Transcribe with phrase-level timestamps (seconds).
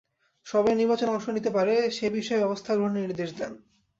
[0.45, 3.51] সবাই নির্বাচনে অংশ নিতে পারে, সে বিষয়ে ব্যবস্থা গ্রহণের নির্দেশ দেন।